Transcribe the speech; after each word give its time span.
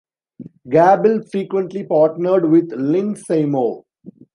Gable 0.67 1.21
frequently 1.31 1.83
partnered 1.83 2.49
with 2.49 2.73
Lynn 2.73 3.15
Seymour. 3.15 3.85